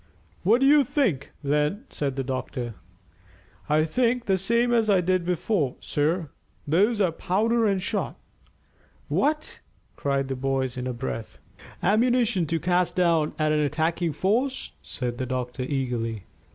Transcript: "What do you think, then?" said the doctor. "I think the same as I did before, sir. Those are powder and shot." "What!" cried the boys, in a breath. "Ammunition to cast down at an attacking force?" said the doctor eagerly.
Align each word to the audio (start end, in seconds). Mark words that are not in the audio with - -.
"What 0.41 0.61
do 0.61 0.65
you 0.65 0.83
think, 0.83 1.31
then?" 1.43 1.85
said 1.91 2.15
the 2.15 2.23
doctor. 2.23 2.73
"I 3.69 3.85
think 3.85 4.25
the 4.25 4.35
same 4.35 4.73
as 4.73 4.89
I 4.89 4.99
did 4.99 5.23
before, 5.23 5.75
sir. 5.79 6.29
Those 6.67 6.99
are 7.01 7.11
powder 7.11 7.67
and 7.67 7.79
shot." 7.79 8.19
"What!" 9.09 9.59
cried 9.95 10.27
the 10.27 10.35
boys, 10.35 10.75
in 10.75 10.87
a 10.87 10.91
breath. 10.93 11.37
"Ammunition 11.83 12.47
to 12.47 12.59
cast 12.59 12.95
down 12.95 13.33
at 13.37 13.51
an 13.51 13.59
attacking 13.59 14.13
force?" 14.13 14.71
said 14.81 15.19
the 15.19 15.27
doctor 15.27 15.61
eagerly. 15.61 16.23